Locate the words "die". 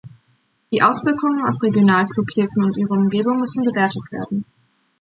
0.71-0.81